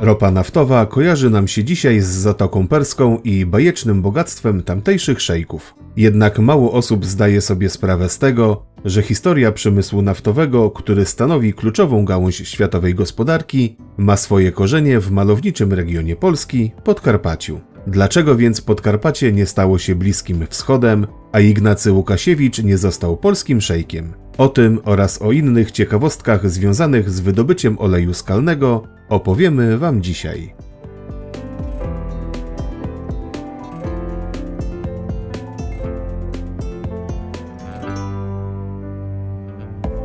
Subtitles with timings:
[0.00, 5.74] Ropa naftowa kojarzy nam się dzisiaj z Zatoką Perską i bajecznym bogactwem tamtejszych szejków.
[5.96, 12.04] Jednak mało osób zdaje sobie sprawę z tego, że historia przemysłu naftowego, który stanowi kluczową
[12.04, 17.60] gałąź światowej gospodarki, ma swoje korzenie w malowniczym regionie Polski, Podkarpaciu.
[17.88, 24.14] Dlaczego więc Podkarpacie nie stało się Bliskim Wschodem, a Ignacy Łukasiewicz nie został polskim szejkiem?
[24.38, 30.54] O tym oraz o innych ciekawostkach związanych z wydobyciem oleju skalnego opowiemy Wam dzisiaj.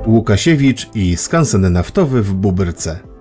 [0.08, 3.13] Łukasiewicz i skansen naftowy w Bubyrce.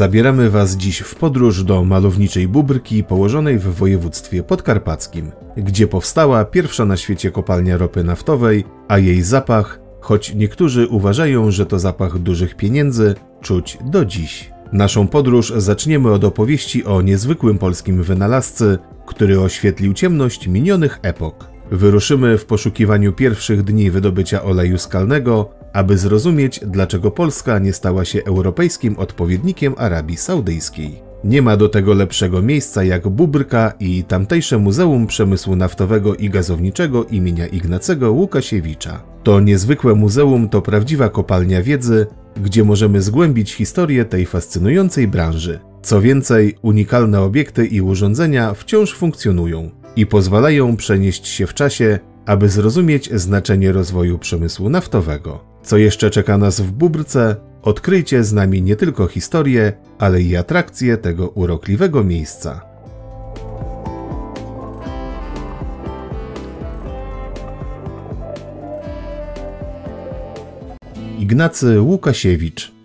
[0.00, 6.84] Zabieramy Was dziś w podróż do malowniczej Bubryki położonej w województwie podkarpackim, gdzie powstała pierwsza
[6.84, 12.56] na świecie kopalnia ropy naftowej, a jej zapach, choć niektórzy uważają, że to zapach dużych
[12.56, 14.50] pieniędzy, czuć do dziś.
[14.72, 21.50] Naszą podróż zaczniemy od opowieści o niezwykłym polskim wynalazcy, który oświetlił ciemność minionych epok.
[21.70, 28.24] Wyruszymy w poszukiwaniu pierwszych dni wydobycia oleju skalnego, aby zrozumieć, dlaczego Polska nie stała się
[28.24, 31.10] europejskim odpowiednikiem Arabii Saudyjskiej.
[31.24, 37.04] Nie ma do tego lepszego miejsca jak Bubrka i tamtejsze Muzeum Przemysłu Naftowego i Gazowniczego
[37.04, 39.02] imienia Ignacego Łukasiewicza.
[39.22, 42.06] To niezwykłe muzeum to prawdziwa kopalnia wiedzy,
[42.42, 45.60] gdzie możemy zgłębić historię tej fascynującej branży.
[45.82, 52.48] Co więcej, unikalne obiekty i urządzenia wciąż funkcjonują i pozwalają przenieść się w czasie, aby
[52.48, 55.49] zrozumieć znaczenie rozwoju przemysłu naftowego.
[55.62, 57.36] Co jeszcze czeka nas w Bubrce?
[57.62, 62.60] Odkryjcie z nami nie tylko historię, ale i atrakcje tego urokliwego miejsca.
[71.18, 72.79] Ignacy Łukasiewicz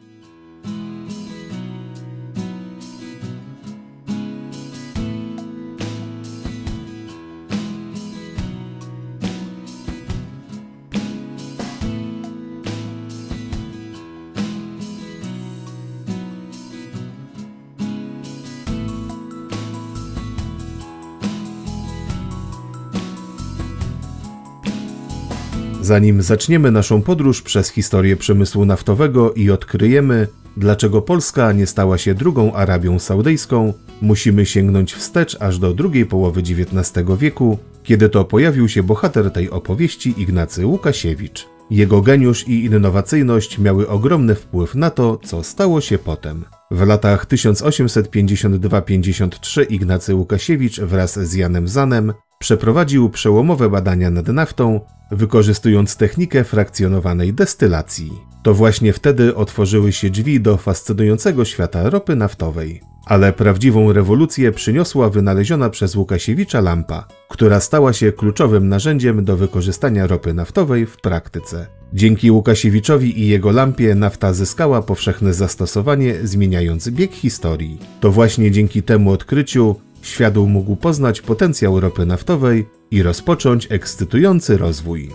[25.86, 32.14] Zanim zaczniemy naszą podróż przez historię przemysłu naftowego i odkryjemy, dlaczego Polska nie stała się
[32.14, 38.70] drugą Arabią Saudyjską, musimy sięgnąć wstecz aż do drugiej połowy XIX wieku, kiedy to pojawił
[38.70, 41.48] się bohater tej opowieści Ignacy Łukasiewicz.
[41.70, 46.46] Jego geniusz i innowacyjność miały ogromny wpływ na to, co stało się potem.
[46.72, 54.80] W latach 1852-53 Ignacy Łukasiewicz wraz z Janem Zanem przeprowadził przełomowe badania nad naftą,
[55.12, 58.12] wykorzystując technikę frakcjonowanej destylacji.
[58.44, 62.82] To właśnie wtedy otworzyły się drzwi do fascynującego świata ropy naftowej.
[63.06, 70.08] Ale prawdziwą rewolucję przyniosła wynaleziona przez Łukasiewicza lampa, która stała się kluczowym narzędziem do wykorzystania
[70.08, 71.68] ropy naftowej w praktyce.
[71.94, 77.80] Dzięki Łukasiewiczowi i jego lampie nafta zyskała powszechne zastosowanie, zmieniając bieg historii.
[78.00, 85.12] To właśnie dzięki temu odkryciu świat mógł poznać potencjał ropy naftowej i rozpocząć ekscytujący rozwój.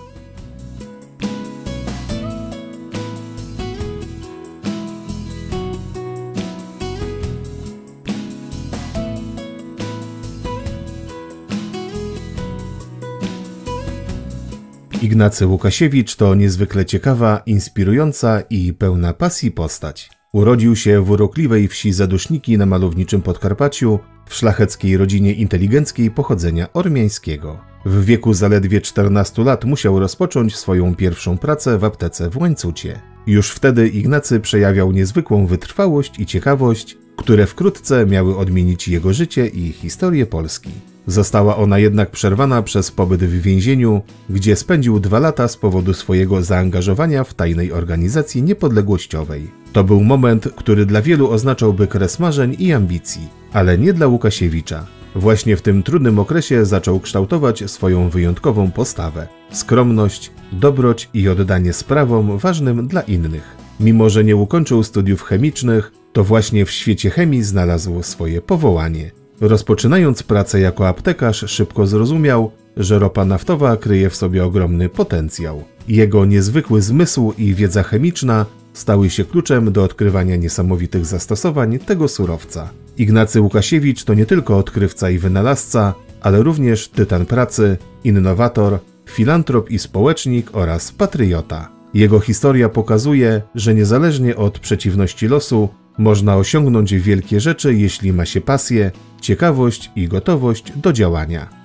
[15.02, 20.10] Ignacy Łukasiewicz to niezwykle ciekawa, inspirująca i pełna pasji postać.
[20.32, 23.98] Urodził się w urokliwej wsi Zaduszniki na malowniczym Podkarpaciu
[24.30, 27.58] w szlacheckiej rodzinie inteligenckiej pochodzenia ormiańskiego.
[27.84, 33.00] W wieku zaledwie 14 lat musiał rozpocząć swoją pierwszą pracę w aptece w Łańcucie.
[33.26, 39.72] Już wtedy Ignacy przejawiał niezwykłą wytrwałość i ciekawość, które wkrótce miały odmienić jego życie i
[39.72, 40.70] historię Polski.
[41.06, 46.42] Została ona jednak przerwana przez pobyt w więzieniu, gdzie spędził dwa lata z powodu swojego
[46.42, 49.50] zaangażowania w tajnej organizacji niepodległościowej.
[49.72, 54.86] To był moment, który dla wielu oznaczałby kres marzeń i ambicji, ale nie dla Łukasiewicza.
[55.14, 62.38] Właśnie w tym trudnym okresie zaczął kształtować swoją wyjątkową postawę skromność, dobroć i oddanie sprawom
[62.38, 63.56] ważnym dla innych.
[63.80, 69.10] Mimo, że nie ukończył studiów chemicznych, to właśnie w świecie chemii znalazł swoje powołanie.
[69.40, 75.64] Rozpoczynając pracę jako aptekarz, szybko zrozumiał, że ropa naftowa kryje w sobie ogromny potencjał.
[75.88, 82.70] Jego niezwykły zmysł i wiedza chemiczna stały się kluczem do odkrywania niesamowitych zastosowań tego surowca.
[82.98, 88.78] Ignacy Łukasiewicz to nie tylko odkrywca i wynalazca, ale również tytan pracy, innowator,
[89.08, 91.68] filantrop i społecznik oraz patriota.
[91.94, 98.40] Jego historia pokazuje, że niezależnie od przeciwności losu, można osiągnąć wielkie rzeczy, jeśli ma się
[98.40, 98.90] pasję,
[99.20, 101.59] ciekawość i gotowość do działania.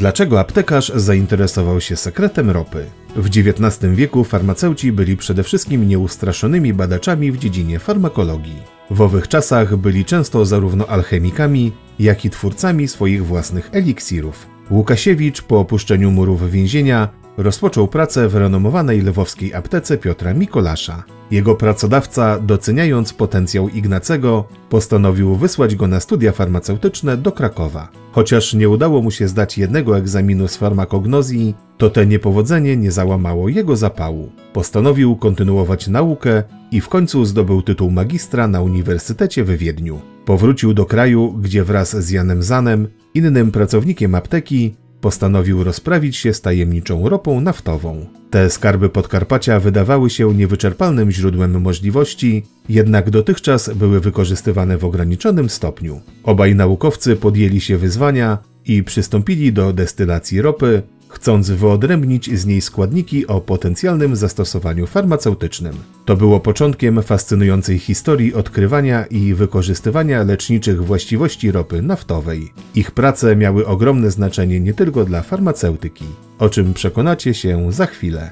[0.00, 2.86] Dlaczego aptekarz zainteresował się sekretem ropy?
[3.16, 8.62] W XIX wieku farmaceuci byli przede wszystkim nieustraszonymi badaczami w dziedzinie farmakologii.
[8.90, 14.46] W owych czasach byli często zarówno alchemikami, jak i twórcami swoich własnych eliksirów.
[14.70, 17.08] Łukasiewicz po opuszczeniu murów więzienia
[17.40, 21.04] rozpoczął pracę w renomowanej lwowskiej aptece Piotra Mikolasza.
[21.30, 27.88] Jego pracodawca, doceniając potencjał Ignacego, postanowił wysłać go na studia farmaceutyczne do Krakowa.
[28.12, 33.48] Chociaż nie udało mu się zdać jednego egzaminu z farmakognozji, to te niepowodzenie nie załamało
[33.48, 34.30] jego zapału.
[34.52, 40.00] Postanowił kontynuować naukę i w końcu zdobył tytuł magistra na Uniwersytecie w Wiedniu.
[40.24, 46.40] Powrócił do kraju, gdzie wraz z Janem Zanem, innym pracownikiem apteki, postanowił rozprawić się z
[46.40, 48.06] tajemniczą ropą naftową.
[48.30, 56.00] Te skarby Podkarpacia wydawały się niewyczerpalnym źródłem możliwości, jednak dotychczas były wykorzystywane w ograniczonym stopniu.
[56.22, 63.26] Obaj naukowcy podjęli się wyzwania i przystąpili do destylacji ropy, chcąc wyodrębnić z niej składniki
[63.26, 65.74] o potencjalnym zastosowaniu farmaceutycznym.
[66.04, 72.52] To było początkiem fascynującej historii odkrywania i wykorzystywania leczniczych właściwości ropy naftowej.
[72.74, 76.04] Ich prace miały ogromne znaczenie nie tylko dla farmaceutyki,
[76.38, 78.30] o czym przekonacie się za chwilę.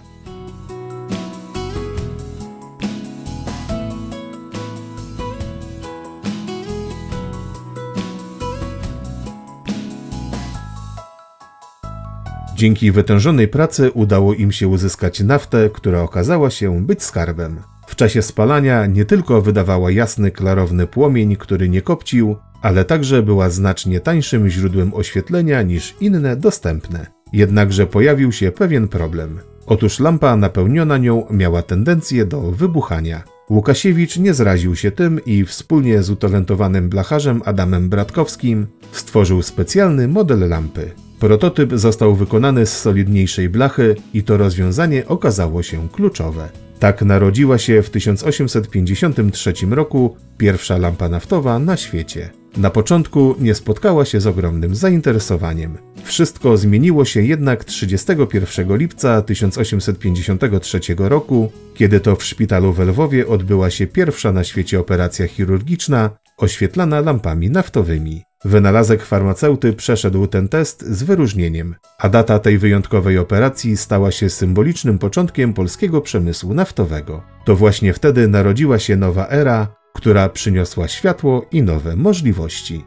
[12.58, 17.60] Dzięki wytężonej pracy udało im się uzyskać naftę, która okazała się być skarbem.
[17.86, 23.50] W czasie spalania nie tylko wydawała jasny, klarowny płomień, który nie kopcił, ale także była
[23.50, 27.06] znacznie tańszym źródłem oświetlenia niż inne dostępne.
[27.32, 29.38] Jednakże pojawił się pewien problem.
[29.66, 33.22] Otóż lampa napełniona nią miała tendencję do wybuchania.
[33.50, 40.48] Łukasiewicz nie zraził się tym i wspólnie z utalentowanym blacharzem Adamem Bratkowskim stworzył specjalny model
[40.48, 41.07] lampy.
[41.20, 46.48] Prototyp został wykonany z solidniejszej blachy i to rozwiązanie okazało się kluczowe.
[46.78, 52.30] Tak narodziła się w 1853 roku pierwsza lampa naftowa na świecie.
[52.56, 55.78] Na początku nie spotkała się z ogromnym zainteresowaniem.
[56.04, 63.70] Wszystko zmieniło się jednak 31 lipca 1853 roku, kiedy to w szpitalu w Lwowie odbyła
[63.70, 68.27] się pierwsza na świecie operacja chirurgiczna oświetlana lampami naftowymi.
[68.44, 74.98] Wynalazek farmaceuty przeszedł ten test z wyróżnieniem, a data tej wyjątkowej operacji stała się symbolicznym
[74.98, 77.22] początkiem polskiego przemysłu naftowego.
[77.44, 82.84] To właśnie wtedy narodziła się nowa era, która przyniosła światło i nowe możliwości.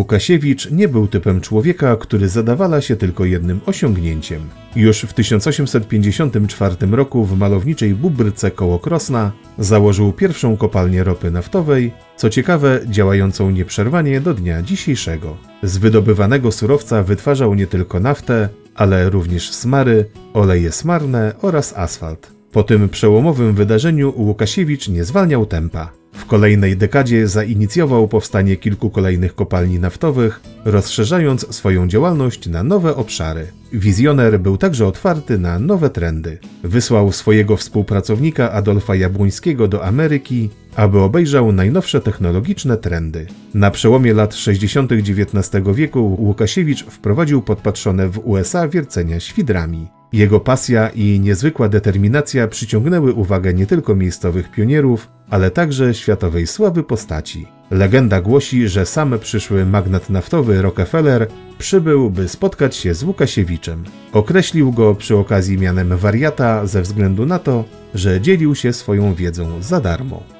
[0.00, 4.42] Łukasiewicz nie był typem człowieka, który zadawala się tylko jednym osiągnięciem.
[4.76, 12.30] Już w 1854 roku w malowniczej Bubrce koło Krosna założył pierwszą kopalnię ropy naftowej, co
[12.30, 15.36] ciekawe działającą nieprzerwanie do dnia dzisiejszego.
[15.62, 20.04] Z wydobywanego surowca wytwarzał nie tylko naftę, ale również smary,
[20.34, 22.32] oleje smarne oraz asfalt.
[22.52, 25.99] Po tym przełomowym wydarzeniu Łukasiewicz nie zwalniał tempa.
[26.20, 33.46] W kolejnej dekadzie zainicjował powstanie kilku kolejnych kopalni naftowych, rozszerzając swoją działalność na nowe obszary.
[33.72, 36.38] Wizjoner był także otwarty na nowe trendy.
[36.64, 43.26] Wysłał swojego współpracownika Adolfa Jabłońskiego do Ameryki, aby obejrzał najnowsze technologiczne trendy.
[43.54, 44.92] Na przełomie lat 60.
[44.92, 49.88] XIX wieku Łukasiewicz wprowadził podpatrzone w USA wiercenia świdrami.
[50.12, 56.82] Jego pasja i niezwykła determinacja przyciągnęły uwagę nie tylko miejscowych pionierów, ale także światowej sławy
[56.82, 57.46] postaci.
[57.70, 61.26] Legenda głosi, że sam przyszły magnat naftowy Rockefeller
[61.58, 63.84] przybył, by spotkać się z Łukasiewiczem.
[64.12, 69.62] Określił go przy okazji mianem wariata ze względu na to, że dzielił się swoją wiedzą
[69.62, 70.39] za darmo.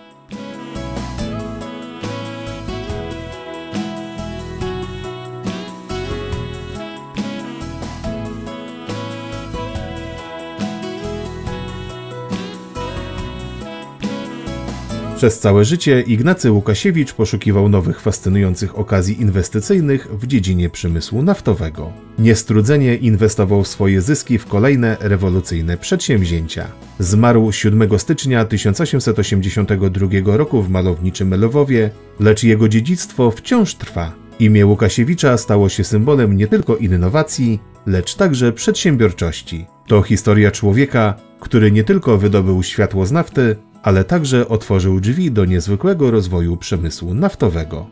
[15.21, 21.93] Przez całe życie Ignacy Łukasiewicz poszukiwał nowych fascynujących okazji inwestycyjnych w dziedzinie przemysłu naftowego.
[22.19, 26.67] Niestrudzenie inwestował swoje zyski w kolejne rewolucyjne przedsięwzięcia.
[26.99, 34.12] Zmarł 7 stycznia 1882 roku w malowniczym Lwowie, lecz jego dziedzictwo wciąż trwa.
[34.39, 39.67] Imię Łukasiewicza stało się symbolem nie tylko innowacji, lecz także przedsiębiorczości.
[39.87, 45.45] To historia człowieka, który nie tylko wydobył światło z nafty, ale także otworzył drzwi do
[45.45, 47.87] niezwykłego rozwoju przemysłu naftowego.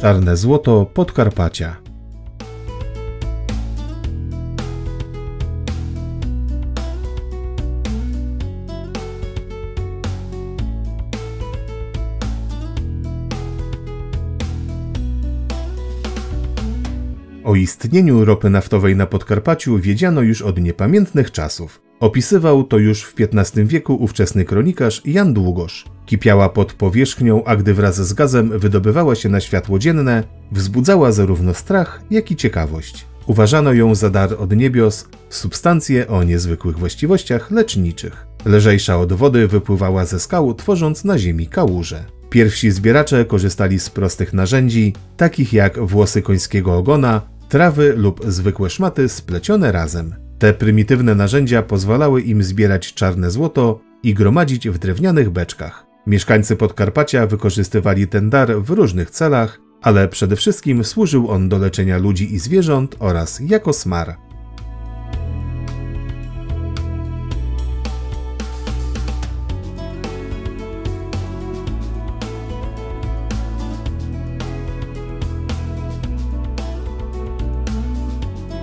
[0.00, 1.85] Czarne złoto Podkarpacia
[17.46, 21.80] O istnieniu ropy naftowej na Podkarpaciu wiedziano już od niepamiętnych czasów.
[22.00, 25.84] Opisywał to już w XV wieku ówczesny kronikarz Jan Długosz.
[26.06, 31.54] Kipiała pod powierzchnią, a gdy wraz z gazem wydobywała się na światło dzienne, wzbudzała zarówno
[31.54, 33.06] strach, jak i ciekawość.
[33.26, 38.26] Uważano ją za dar od niebios, substancję o niezwykłych właściwościach leczniczych.
[38.46, 42.04] Lżejsza od wody wypływała ze skał, tworząc na ziemi kałuże.
[42.30, 49.08] Pierwsi zbieracze korzystali z prostych narzędzi, takich jak włosy końskiego ogona, trawy lub zwykłe szmaty
[49.08, 50.14] splecione razem.
[50.38, 55.86] Te prymitywne narzędzia pozwalały im zbierać czarne złoto i gromadzić w drewnianych beczkach.
[56.06, 61.98] Mieszkańcy Podkarpacia wykorzystywali ten dar w różnych celach, ale przede wszystkim służył on do leczenia
[61.98, 64.16] ludzi i zwierząt oraz jako smar.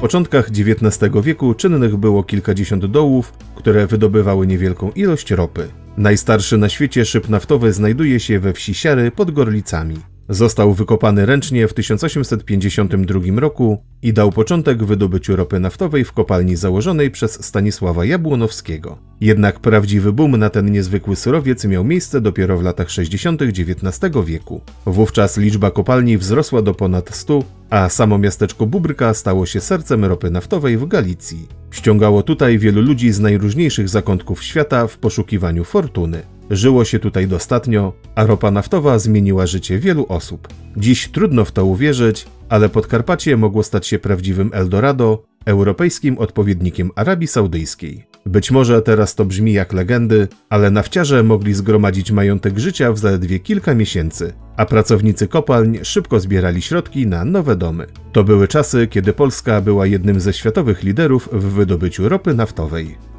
[0.04, 5.68] Początkach XIX wieku czynnych było kilkadziesiąt dołów, które wydobywały niewielką ilość ropy.
[5.98, 10.13] Najstarszy na świecie szyb naftowy znajduje się we wsi Siary pod Gorlicami.
[10.30, 17.12] Został wykopany ręcznie w 1852 roku i dał początek wydobyciu ropy naftowej w kopalni założonej
[17.12, 18.98] przez Stanisława Jabłonowskiego.
[19.22, 23.42] Jednak prawdziwy boom na ten niezwykły surowiec miał miejsce dopiero w latach 60.
[23.42, 24.62] XIX wieku.
[24.86, 30.32] Wówczas liczba kopalni wzrosła do ponad 100, a samo miasteczko Bubryka stało się sercem ropy
[30.32, 31.48] naftowej w Galicji.
[31.72, 36.33] Ściągało tutaj wielu ludzi z najróżniejszych zakątków świata w poszukiwaniu fortuny.
[36.50, 40.48] Żyło się tutaj dostatnio, a ropa naftowa zmieniła życie wielu osób.
[40.78, 47.28] Dziś trudno w to uwierzyć, ale Podkarpacie mogło stać się prawdziwym Eldorado, europejskim odpowiednikiem Arabii
[47.28, 48.06] Saudyjskiej.
[48.26, 53.40] Być może teraz to brzmi jak legendy, ale nafciarze mogli zgromadzić majątek życia w zaledwie
[53.40, 57.88] kilka miesięcy, a pracownicy kopalń szybko zbierali środki na nowe domy.
[58.12, 63.13] To były czasy, kiedy Polska była jednym ze światowych liderów w wydobyciu ropy naftowej.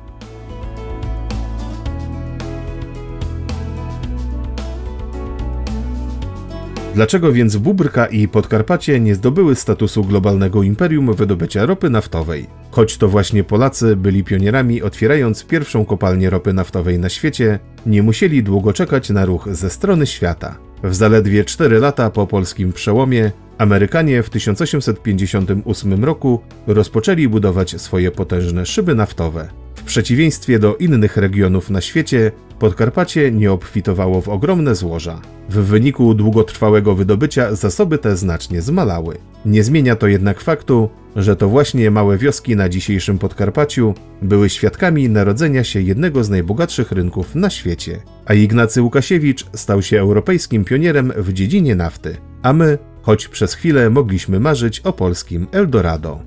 [6.95, 12.47] Dlaczego więc Bóbrka i Podkarpacie nie zdobyły statusu globalnego imperium wydobycia ropy naftowej?
[12.71, 18.43] Choć to właśnie Polacy byli pionierami otwierając pierwszą kopalnię ropy naftowej na świecie, nie musieli
[18.43, 20.57] długo czekać na ruch ze strony świata.
[20.85, 28.67] W zaledwie 4 lata po polskim przełomie Amerykanie w 1858 roku rozpoczęli budować swoje potężne
[28.67, 29.49] szyby naftowe.
[29.75, 35.21] W przeciwieństwie do innych regionów na świecie, Podkarpacie nie obfitowało w ogromne złoża.
[35.49, 39.19] W wyniku długotrwałego wydobycia zasoby te znacznie zmalały.
[39.45, 45.09] Nie zmienia to jednak faktu, że to właśnie małe wioski na dzisiejszym Podkarpaciu były świadkami
[45.09, 48.01] narodzenia się jednego z najbogatszych rynków na świecie.
[48.27, 53.91] A Ignacy Łukasiewicz stał się europejskim pionierem w dziedzinie nafty, a my, choć przez chwilę
[53.91, 56.21] mogliśmy marzyć o polskim Eldorado.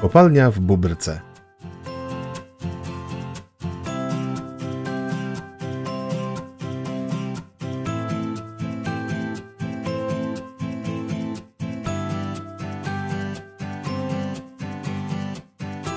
[0.00, 1.35] Kopalnia w Bubrce.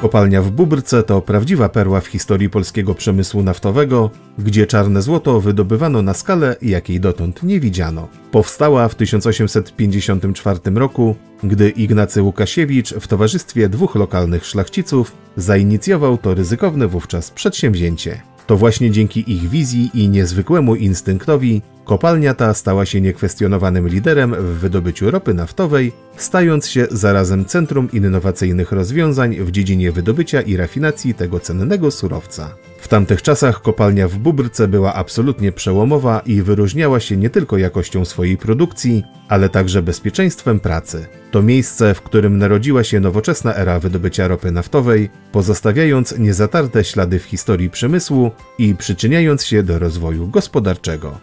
[0.01, 6.01] Kopalnia w Bubrce to prawdziwa perła w historii polskiego przemysłu naftowego, gdzie czarne złoto wydobywano
[6.01, 8.07] na skalę, jakiej dotąd nie widziano.
[8.31, 16.87] Powstała w 1854 roku, gdy Ignacy Łukasiewicz w towarzystwie dwóch lokalnych szlachciców zainicjował to ryzykowne
[16.87, 18.21] wówczas przedsięwzięcie.
[18.49, 24.59] To właśnie dzięki ich wizji i niezwykłemu instynktowi kopalnia ta stała się niekwestionowanym liderem w
[24.59, 31.39] wydobyciu ropy naftowej, stając się zarazem centrum innowacyjnych rozwiązań w dziedzinie wydobycia i rafinacji tego
[31.39, 32.55] cennego surowca.
[32.89, 38.37] Tamtych czasach kopalnia w Bubrce była absolutnie przełomowa i wyróżniała się nie tylko jakością swojej
[38.37, 41.05] produkcji, ale także bezpieczeństwem pracy.
[41.31, 47.23] To miejsce, w którym narodziła się nowoczesna era wydobycia ropy naftowej, pozostawiając niezatarte ślady w
[47.23, 51.17] historii przemysłu i przyczyniając się do rozwoju gospodarczego.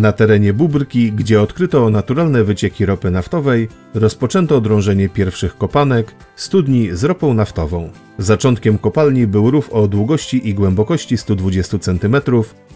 [0.00, 7.04] Na terenie Bubrki, gdzie odkryto naturalne wycieki ropy naftowej, rozpoczęto drążenie pierwszych kopanek, studni z
[7.04, 7.90] ropą naftową.
[8.18, 12.16] Zaczątkiem kopalni był rów o długości i głębokości 120 cm,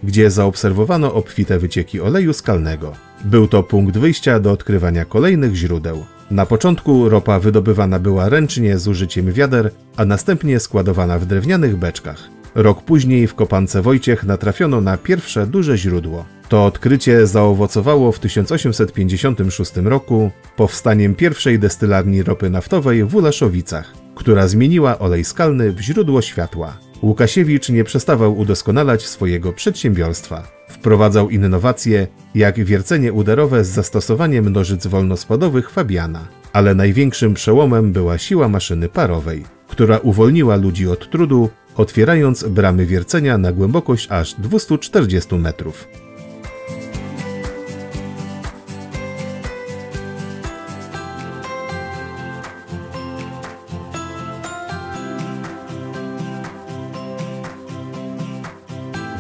[0.03, 2.93] gdzie zaobserwowano obfite wycieki oleju skalnego.
[3.25, 6.05] Był to punkt wyjścia do odkrywania kolejnych źródeł.
[6.31, 12.34] Na początku ropa wydobywana była ręcznie z użyciem wiader, a następnie składowana w drewnianych beczkach.
[12.55, 16.25] Rok później w kopance Wojciech natrafiono na pierwsze duże źródło.
[16.49, 24.99] To odkrycie zaowocowało w 1856 roku powstaniem pierwszej destylarni ropy naftowej w Ulaszowicach, która zmieniła
[24.99, 26.77] olej skalny w źródło światła.
[27.03, 30.43] Łukasiewicz nie przestawał udoskonalać swojego przedsiębiorstwa.
[30.69, 36.29] Wprowadzał innowacje, jak wiercenie uderowe z zastosowaniem nożyc wolnospadowych Fabiana.
[36.53, 43.39] Ale największym przełomem była siła maszyny parowej, która uwolniła ludzi od trudu, otwierając bramy wiercenia
[43.39, 45.89] na głębokość aż 240 metrów.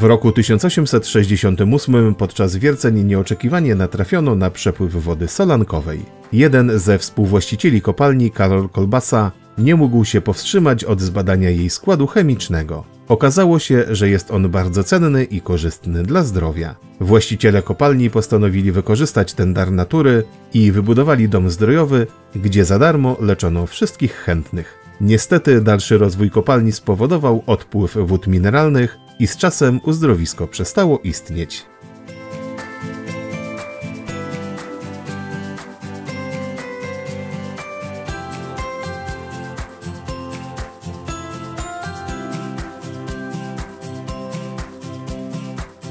[0.04, 6.00] Roku 1868 podczas wierceń nieoczekiwanie natrafiono na przepływ wody solankowej.
[6.32, 12.84] Jeden ze współwłaścicieli kopalni, Karol Kolbasa, nie mógł się powstrzymać od zbadania jej składu chemicznego.
[13.08, 16.74] Okazało się, że jest on bardzo cenny i korzystny dla zdrowia.
[17.00, 23.66] Właściciele kopalni postanowili wykorzystać ten dar natury i wybudowali dom zdrojowy, gdzie za darmo leczono
[23.66, 24.78] wszystkich chętnych.
[25.00, 31.66] Niestety dalszy rozwój kopalni spowodował odpływ wód mineralnych i z czasem uzdrowisko przestało istnieć.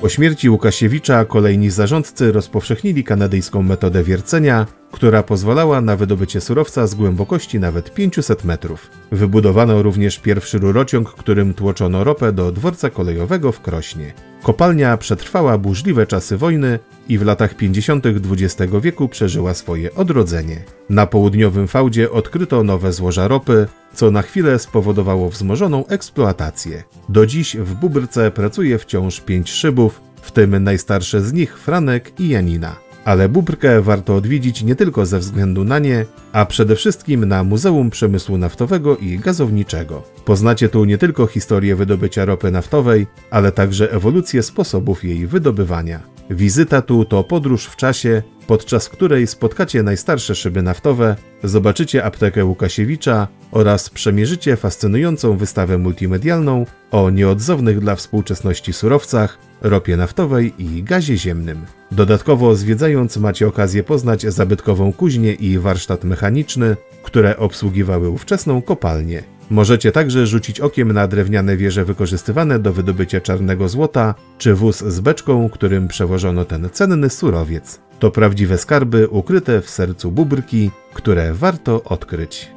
[0.03, 6.95] Po śmierci Łukasiewicza kolejni zarządcy rozpowszechnili kanadyjską metodę wiercenia, która pozwalała na wydobycie surowca z
[6.95, 8.89] głębokości nawet 500 metrów.
[9.13, 14.13] Wybudowano również pierwszy rurociąg, którym tłoczono ropę do dworca kolejowego w Krośnie.
[14.43, 18.05] Kopalnia przetrwała burzliwe czasy wojny i w latach 50.
[18.05, 20.63] XX wieku przeżyła swoje odrodzenie.
[20.89, 26.83] Na południowym fałdzie odkryto nowe złoża ropy, co na chwilę spowodowało wzmożoną eksploatację.
[27.09, 32.29] Do dziś w Bubrce pracuje wciąż pięć szybów, w tym najstarsze z nich Franek i
[32.29, 32.75] Janina.
[33.05, 37.89] Ale Bubrkę warto odwiedzić nie tylko ze względu na nie, a przede wszystkim na Muzeum
[37.89, 40.03] Przemysłu Naftowego i Gazowniczego.
[40.25, 46.13] Poznacie tu nie tylko historię wydobycia ropy naftowej, ale także ewolucję sposobów jej wydobywania.
[46.29, 53.27] Wizyta tu to podróż w czasie, podczas której spotkacie najstarsze szyby naftowe, zobaczycie aptekę Łukasiewicza
[53.51, 61.61] oraz przemierzycie fascynującą wystawę multimedialną o nieodzownych dla współczesności surowcach, ropie naftowej i gazie ziemnym.
[61.91, 69.23] Dodatkowo zwiedzając macie okazję poznać zabytkową kuźnię i warsztat mechaniczny, które obsługiwały ówczesną kopalnię.
[69.49, 74.99] Możecie także rzucić okiem na drewniane wieże wykorzystywane do wydobycia czarnego złota, czy wóz z
[74.99, 77.79] beczką, którym przewożono ten cenny surowiec.
[77.99, 82.51] To prawdziwe skarby ukryte w sercu bubrki, które warto odkryć.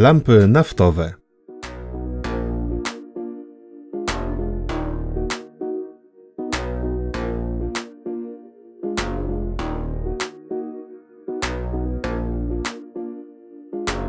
[0.00, 1.14] lampy naftowe.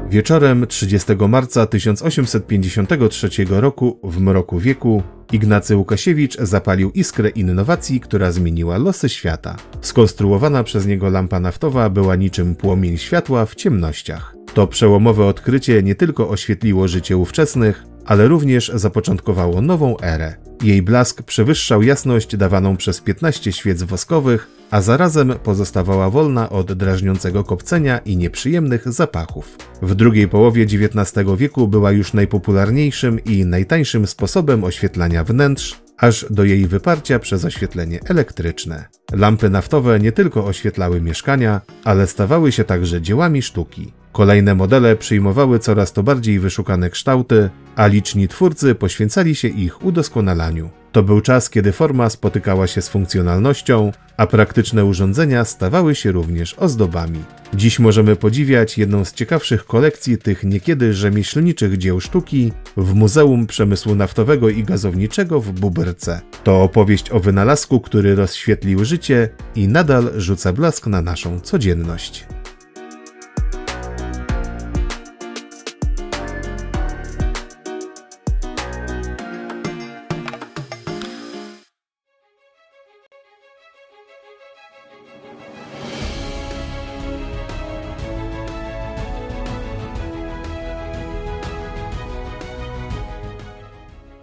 [0.09, 8.77] Wieczorem 30 marca 1853 roku w mroku wieku Ignacy Łukasiewicz zapalił iskrę innowacji, która zmieniła
[8.77, 9.55] losy świata.
[9.81, 14.40] Skonstruowana przez niego lampa naftowa była niczym płomień światła w ciemnościach.
[14.53, 20.35] To przełomowe odkrycie nie tylko oświetliło życie ówczesnych, ale również zapoczątkowało nową erę.
[20.63, 27.43] Jej blask przewyższał jasność dawaną przez 15 świec woskowych, a zarazem pozostawała wolna od drażniącego
[27.43, 29.57] kopcenia i nieprzyjemnych zapachów.
[29.81, 36.43] W drugiej połowie XIX wieku była już najpopularniejszym i najtańszym sposobem oświetlania wnętrz, aż do
[36.43, 38.85] jej wyparcia przez oświetlenie elektryczne.
[39.11, 43.93] Lampy naftowe nie tylko oświetlały mieszkania, ale stawały się także dziełami sztuki.
[44.11, 50.69] Kolejne modele przyjmowały coraz to bardziej wyszukane kształty, a liczni twórcy poświęcali się ich udoskonalaniu.
[50.91, 56.53] To był czas, kiedy forma spotykała się z funkcjonalnością, a praktyczne urządzenia stawały się również
[56.53, 57.19] ozdobami.
[57.53, 63.95] Dziś możemy podziwiać jedną z ciekawszych kolekcji tych niekiedy rzemieślniczych dzieł sztuki w Muzeum Przemysłu
[63.95, 66.21] Naftowego i Gazowniczego w Bubyrce.
[66.43, 72.25] To opowieść o wynalazku, który rozświetlił życie i nadal rzuca blask na naszą codzienność.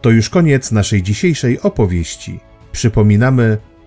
[0.00, 2.40] To już koniec naszej dzisiejszej opowieści.
[2.72, 3.58] Przypominamy,